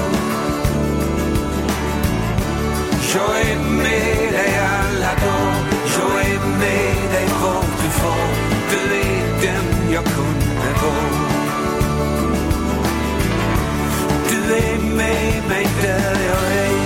[3.15, 5.65] Jag är med dig alla dagar,
[5.99, 8.29] jag är med dig vart du far.
[8.71, 11.27] Du är den jag kunde vara.
[14.31, 16.77] Du är med mig där jag är.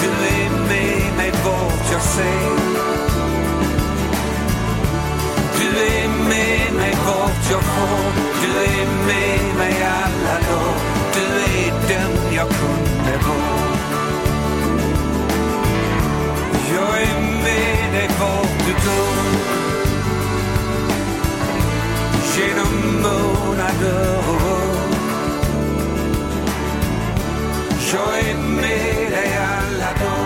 [0.00, 2.58] Du är med mig vart jag ser.
[5.58, 8.12] Du är med mig vart jag far
[8.42, 10.78] Du är med mig alla dagar.
[11.14, 13.68] Du är den jag kunde vara.
[16.74, 19.18] Jag är med dig vart du går.
[22.36, 24.88] Genom månader och år.
[27.92, 30.17] Jag är med alla dagar.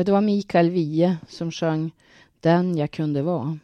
[0.00, 1.90] Ja, det var Mikael Wiehe som sjöng
[2.40, 3.58] Den jag kunde vara.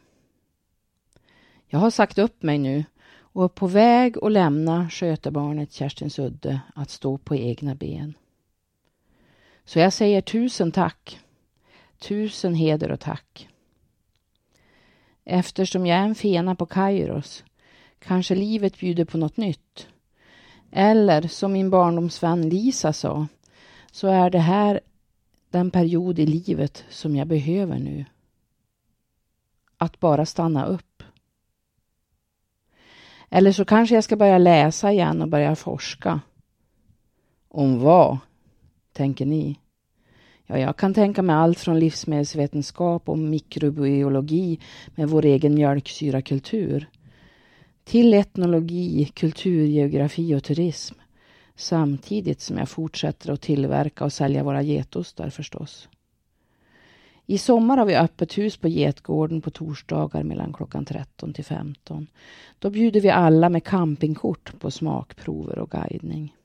[1.67, 2.85] Jag har sagt upp mig nu
[3.17, 8.13] och är på väg att lämna skötebarnet Kerstin Sudde att stå på egna ben.
[9.65, 11.19] Så jag säger tusen tack.
[11.99, 13.49] Tusen heder och tack.
[15.25, 17.43] Eftersom jag är en fena på Kairos
[17.99, 19.87] kanske livet bjuder på något nytt.
[20.71, 23.27] Eller som min barndomsvän Lisa sa,
[23.91, 24.79] så är det här
[25.49, 28.05] den period i livet som jag behöver nu.
[29.77, 31.03] Att bara stanna upp.
[33.29, 36.21] Eller så kanske jag ska börja läsa igen och börja forska.
[37.47, 38.17] Om vad,
[38.93, 39.59] tänker ni?
[40.45, 44.59] Ja, jag kan tänka mig allt från livsmedelsvetenskap och mikrobiologi
[44.95, 46.89] med vår egen mjölksyrakultur
[47.83, 50.95] till etnologi, kulturgeografi och turism
[51.57, 55.89] samtidigt som jag fortsätter att tillverka och sälja våra getostar förstås.
[57.25, 62.07] I sommar har vi öppet hus på Getgården på torsdagar mellan klockan 13 till 15.
[62.59, 66.35] Då bjuder vi alla med campingkort på smakprover och guidning.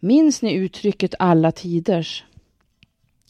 [0.00, 2.24] Minns ni uttrycket alla tiders?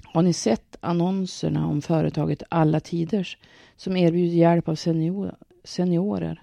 [0.05, 3.39] Har ni sett annonserna om företaget Alla Tiders
[3.77, 5.35] som erbjuder hjälp av senior,
[5.65, 6.43] seniorer?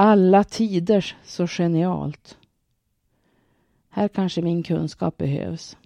[0.00, 2.38] Alla tiders så genialt.
[3.88, 5.76] Här kanske min kunskap behövs.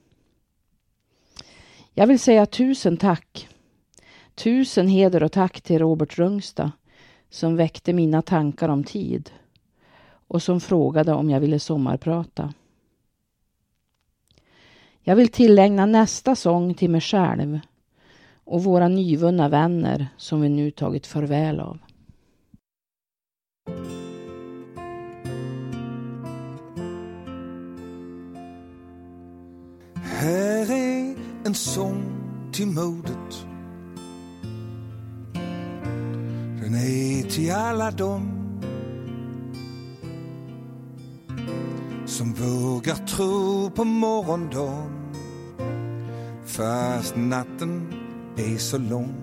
[1.95, 3.49] Jag vill säga tusen tack.
[4.35, 6.73] Tusen heder och tack till Robert Rungsta
[7.31, 9.31] som väckte mina tankar om tid
[10.29, 12.53] och som frågade om jag ville sommarprata.
[15.01, 17.61] Jag vill tillägna nästa sång till mig själv
[18.45, 21.79] och våra nyvunna vänner som vi nu tagit farväl av.
[30.23, 31.15] Här är
[31.45, 32.05] en sång
[32.53, 33.47] till modet.
[36.63, 38.29] Den är till alla dem
[42.07, 45.13] som vågar tro på morgondagen
[46.45, 47.93] fast natten
[48.37, 49.15] är så lång.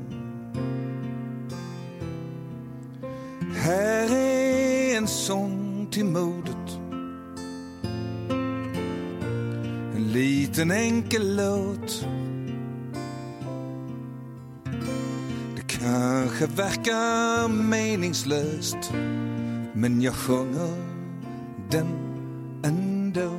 [3.55, 6.78] Här är en sång till modet
[10.09, 12.05] En liten enkel låt
[15.55, 18.91] Det kanske verkar meningslöst
[19.73, 20.83] men jag sjunger
[21.71, 21.87] den
[22.63, 23.31] ändå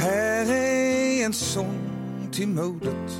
[0.00, 3.10] Här är en sång till modet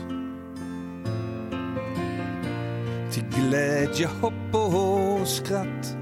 [3.13, 5.97] Till glädje, hopp och skratt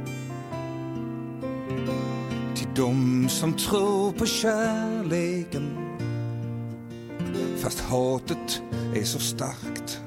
[2.76, 5.78] de som tror på kärleken.
[7.58, 8.62] Fast hatet
[8.94, 10.00] är så starkt.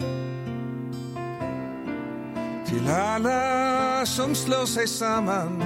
[2.67, 5.63] Till alla som slår sig samman.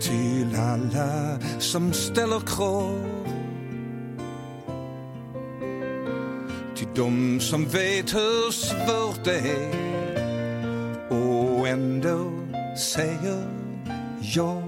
[0.00, 3.06] Till alla som ställer krav.
[6.76, 9.86] Till de som vet hur svårt det är.
[11.10, 12.32] Och ändå
[12.76, 13.46] säger
[14.20, 14.65] ja.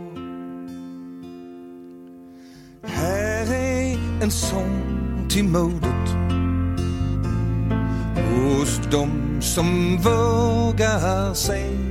[4.21, 4.83] En sång
[5.29, 6.09] till modet.
[8.31, 11.89] Hos dem som vågar se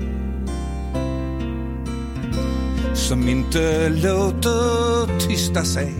[3.07, 5.93] som inte låter tysta sig.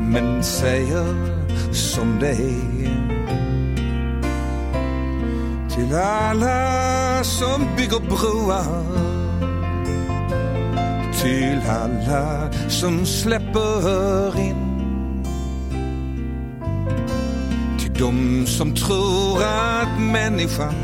[0.00, 1.06] Men säger
[1.72, 3.14] som det är.
[5.70, 8.84] Till alla som bygger broar.
[11.22, 14.63] Till alla som släpper in.
[18.04, 20.74] De som tror att människan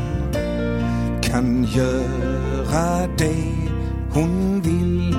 [1.21, 3.45] kan göra det
[4.13, 5.15] hon vill.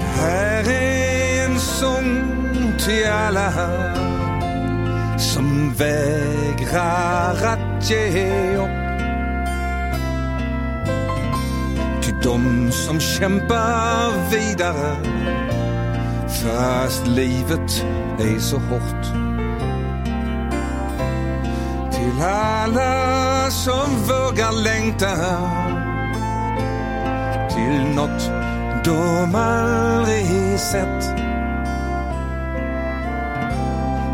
[0.00, 2.22] Här är en sång
[2.84, 3.52] till alla
[5.18, 8.82] som vägrar att ge upp.
[12.02, 14.96] Till de som kämpar vidare
[16.42, 17.84] fast livet
[18.18, 19.31] är så hårt.
[22.02, 25.16] Till alla som vågar längta
[27.48, 28.30] till något
[28.84, 31.02] de aldrig sett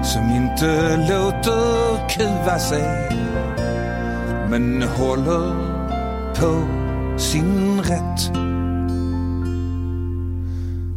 [0.05, 3.09] som inte låter kuva sig
[4.51, 5.55] men håller
[6.35, 6.69] på
[7.19, 8.31] sin rätt.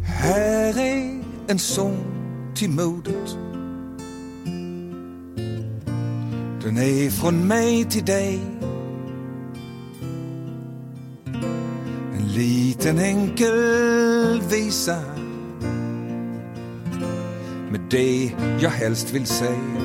[0.06, 1.98] Här är en sång
[2.54, 3.51] till modet.
[6.64, 8.40] Den är från mig till dig.
[12.16, 14.96] En liten enkel visa
[17.70, 19.80] med det jag helst vill säga.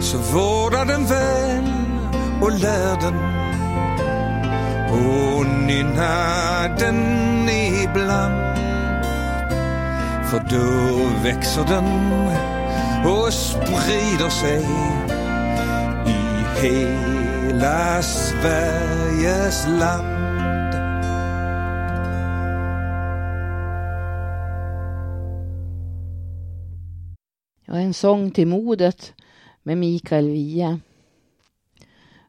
[0.00, 1.72] Så vårda den väl
[2.42, 3.14] och lär den
[4.90, 8.48] och nynna den ibland.
[10.30, 12.27] För då växer den
[13.06, 14.62] och sprider sig
[16.06, 20.18] i hela Sveriges land.
[27.64, 29.14] Ja, en sång till modet
[29.62, 30.78] med Mikael Wiehe.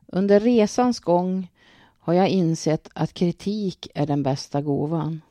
[0.05, 1.51] Under resans gång
[1.99, 5.22] har jag insett att kritik är den bästa gåvan.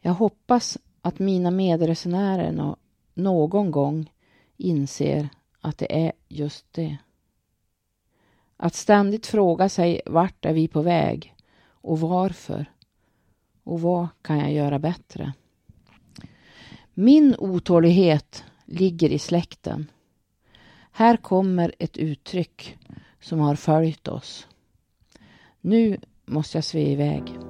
[0.00, 2.52] Jag hoppas att mina medresenärer
[3.22, 4.12] någon gång
[4.56, 5.28] inser
[5.60, 6.96] att det är just det.
[8.56, 12.66] Att ständigt fråga sig vart är vi på väg och varför
[13.64, 15.32] och vad kan jag göra bättre?
[16.94, 19.86] Min otålighet ligger i släkten.
[20.92, 22.78] Här kommer ett uttryck
[23.20, 24.46] som har följt oss.
[25.60, 27.49] Nu måste jag sve iväg.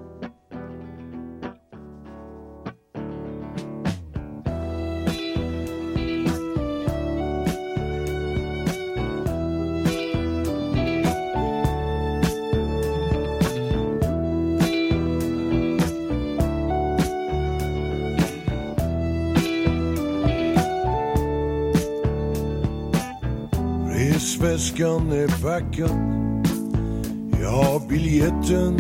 [24.81, 25.91] Klockan är packad
[27.43, 28.79] Jag har biljetten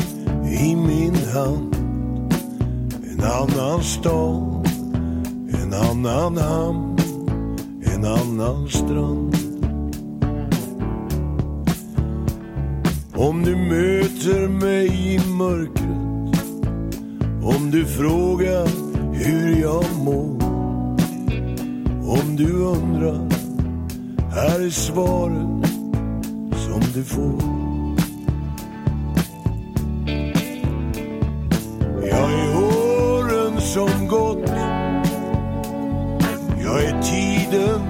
[0.62, 1.74] i min hand.
[3.10, 4.68] En annan stad,
[5.62, 6.98] en annan hamn
[7.82, 9.36] En annan strand.
[13.14, 16.44] Om du möter mig i mörkret
[17.56, 18.68] Om du frågar
[19.12, 20.42] hur jag mår
[22.20, 23.30] Om du undrar
[24.34, 25.49] här är svaret
[27.00, 27.42] du får.
[32.08, 34.50] Jag är åren som gått.
[36.62, 37.80] Jag är tiden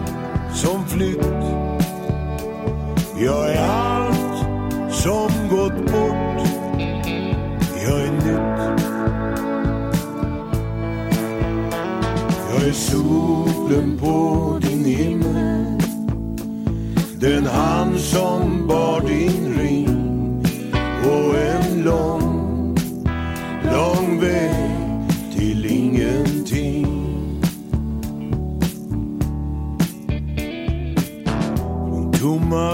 [0.55, 1.45] som flytt.
[3.19, 6.49] Jag är allt som gått bort.
[7.87, 8.83] Jag är nytt.
[12.51, 15.81] Jag är solen på din himmel.
[17.21, 18.50] Den hand som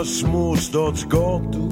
[0.06, 1.70] småstadsgator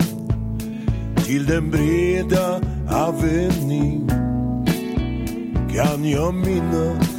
[1.24, 4.08] till den breda avenyn
[5.74, 7.10] kan jag minnas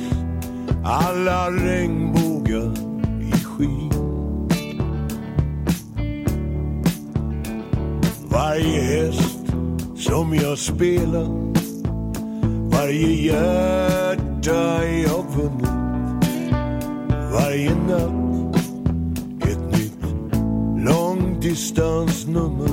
[0.83, 2.73] alla regnbågar
[3.21, 3.91] i skyn.
[8.29, 9.45] Varje häst
[9.95, 11.55] som jag spelar
[12.71, 15.69] Varje hjärta jag vunnit
[17.31, 18.24] Varje natt
[21.55, 22.69] listans nummer.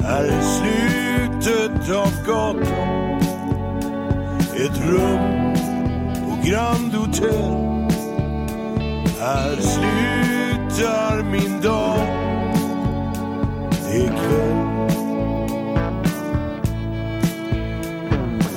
[0.00, 2.62] Här är slutet av gatan.
[4.56, 5.54] Ett rum
[6.24, 7.42] på Grand Hotel.
[9.20, 11.98] Här slutar min dag.
[13.86, 14.12] Det är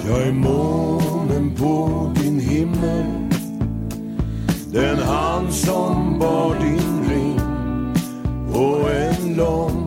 [0.07, 3.20] Jag är månen på din himmel.
[4.73, 7.39] Den hand som bar din ring
[8.53, 9.80] på en lång, lång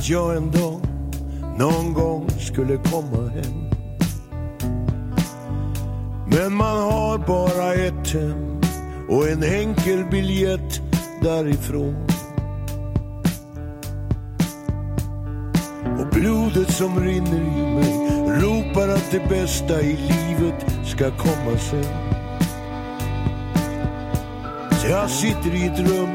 [0.00, 0.80] att jag en dag,
[1.58, 3.70] någon gång skulle komma hem.
[6.26, 8.60] Men man har bara ett hem
[9.08, 10.80] och en enkel biljett
[11.22, 12.06] därifrån.
[16.00, 21.84] Och blodet som rinner i mig ropar att det bästa i livet ska komma sen.
[24.80, 26.10] Så jag sitter i ett rum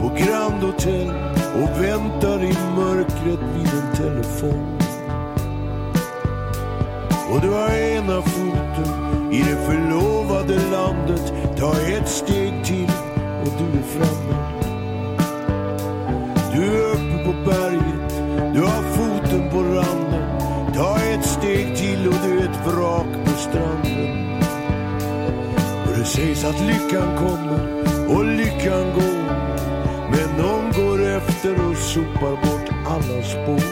[0.00, 4.78] på Grand Hotel och väntar i mörkret vid en telefon.
[7.32, 11.32] Och du har ena foten i det förlovade landet.
[11.58, 12.90] Ta ett steg till
[13.42, 14.36] och du är framme.
[16.54, 18.22] Du är uppe på berget,
[18.54, 20.40] du har foten på randen.
[20.74, 24.38] Ta ett steg till och du är ett vrak på stranden.
[25.86, 27.60] Och det sägs att lyckan kommer
[28.08, 29.59] och lyckan går.
[31.16, 33.62] Efter och sopar bort alla spår.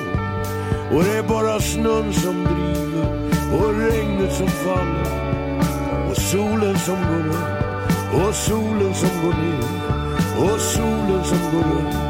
[0.92, 5.28] Och det är bara snön som driver och regnet som faller.
[6.10, 7.68] Och solen som går upp
[8.14, 9.88] och solen som går ner.
[10.44, 12.08] Och solen som går upp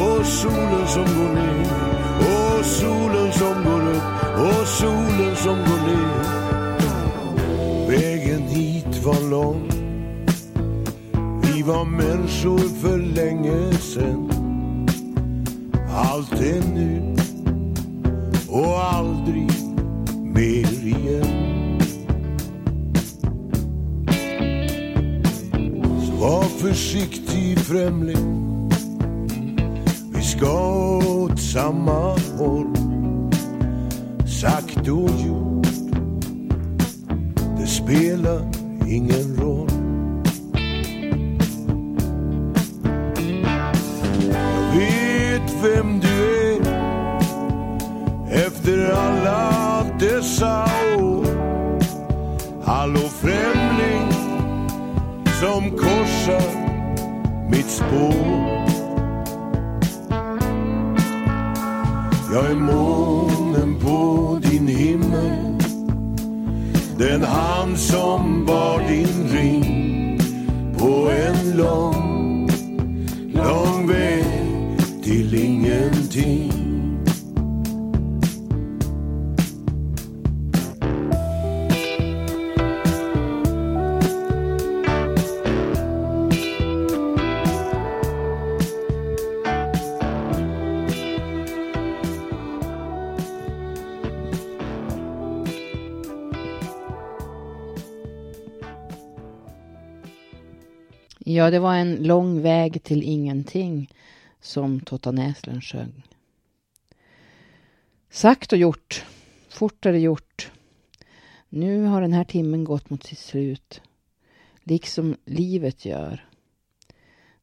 [0.00, 1.66] och solen som går ner.
[2.18, 4.02] Och solen som går upp
[4.36, 6.40] och solen som går ner.
[7.88, 9.70] Vägen hit var lång.
[11.42, 14.29] Vi var människor för länge sen.
[16.02, 17.16] Allt är nu
[18.48, 19.50] och aldrig
[20.22, 21.80] mer igen.
[26.06, 28.70] Så var försiktig främling.
[30.14, 32.79] Vi ska åt samma håll.
[101.32, 103.90] Ja, det var en lång väg till ingenting
[104.40, 106.02] som Totta Näslund sjöng.
[108.10, 109.04] Sagt och gjort.
[109.48, 110.50] Fort är det gjort.
[111.48, 113.80] Nu har den här timmen gått mot sitt slut.
[114.62, 116.28] Liksom livet gör.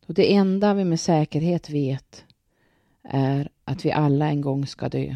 [0.05, 2.25] Då det enda vi med säkerhet vet
[3.03, 5.15] är att vi alla en gång ska dö.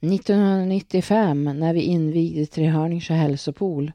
[0.00, 3.92] 1995 när vi invigde Trehörningsjö hälsopool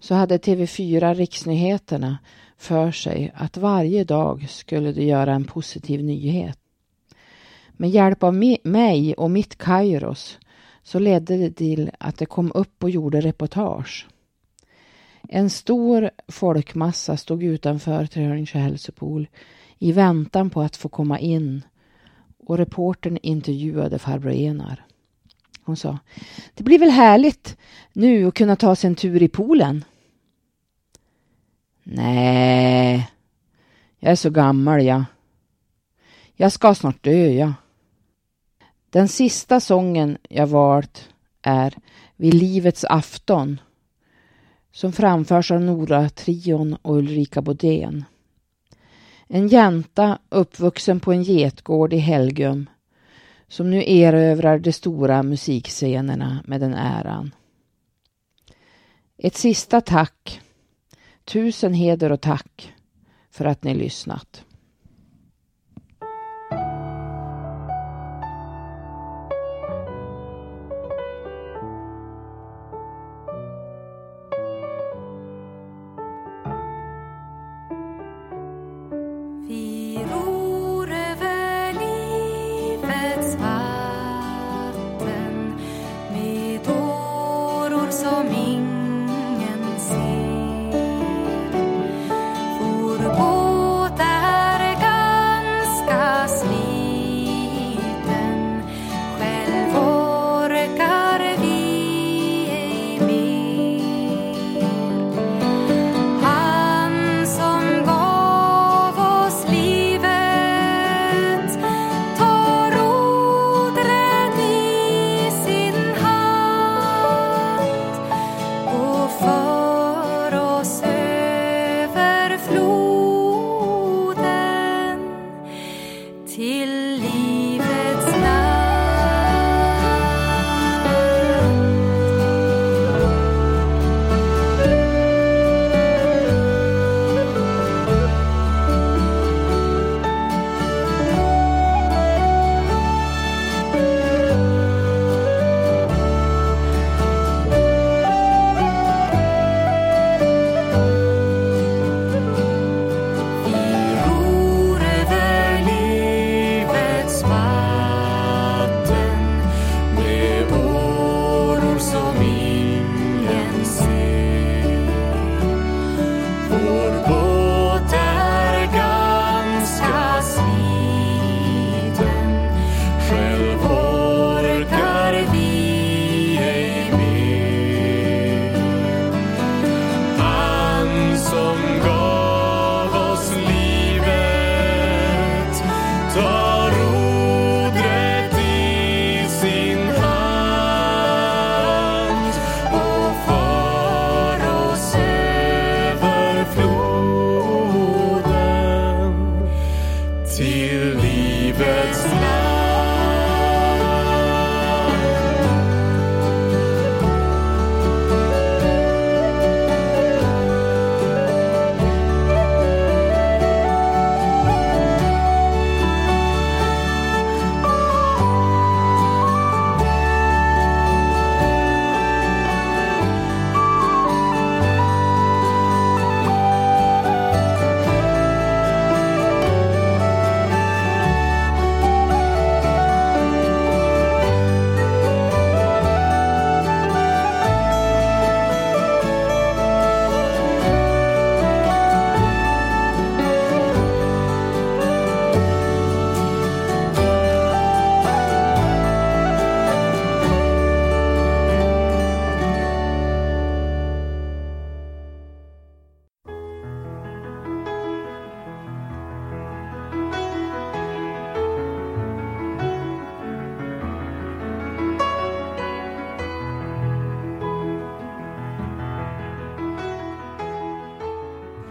[0.00, 2.18] så hade TV4 Riksnyheterna
[2.58, 6.58] för sig att varje dag skulle de göra en positiv nyhet.
[7.72, 10.38] Med hjälp av mig och mitt Kairos
[10.82, 14.06] så ledde det till att det kom upp och gjorde reportage.
[15.28, 19.28] En stor folkmassa stod utanför Trehörningsjö hälsopool
[19.78, 21.62] i väntan på att få komma in
[22.46, 24.84] och reportern intervjuade farbror Enar.
[25.62, 25.98] Hon sa,
[26.54, 27.56] det blir väl härligt
[27.92, 29.84] nu att kunna ta sig en tur i poolen?
[31.90, 33.10] Nej,
[33.98, 35.04] jag är så gammal jag.
[36.34, 37.52] Jag ska snart dö jag.
[38.90, 41.08] Den sista sången jag valt
[41.42, 41.74] är
[42.16, 43.60] Vid livets afton
[44.72, 48.04] som framförs av Nora Trion och Ulrika Bodén.
[49.26, 52.70] En jänta uppvuxen på en getgård i Helgum
[53.48, 57.34] som nu erövrar de stora musikscenerna med den äran.
[59.18, 60.40] Ett sista tack,
[61.28, 62.74] Tusen heder och tack
[63.30, 64.44] för att ni lyssnat.